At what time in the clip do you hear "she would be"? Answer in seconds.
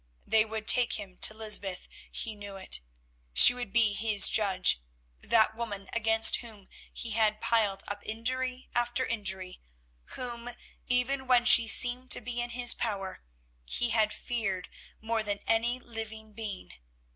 3.33-3.93